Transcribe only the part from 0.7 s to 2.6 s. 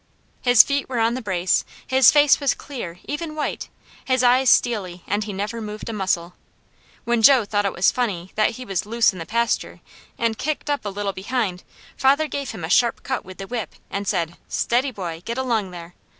were on the brace, his face was